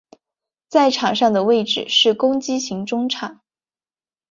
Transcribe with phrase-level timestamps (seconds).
[0.67, 3.41] 在场上的位置是攻击型中场。